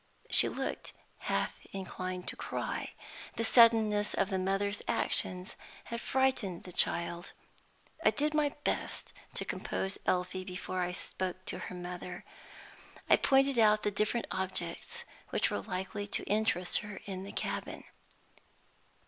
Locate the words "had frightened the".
5.83-6.71